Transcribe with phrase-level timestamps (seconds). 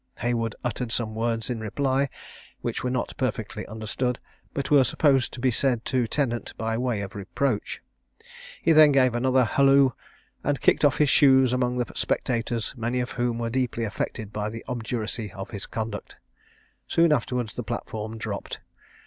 [0.17, 2.09] Haywood uttered some words in reply,
[2.61, 4.17] which were not perfectly understood,
[4.51, 7.83] but were supposed to be said to Tennant by way of reproach.
[8.63, 9.91] He then gave another halloo,
[10.43, 14.51] and kicked off his shoes among the spectators, many of whom were deeply affected at
[14.51, 16.17] the obduracy of his conduct.
[16.87, 18.59] Soon afterwards the platform dropped.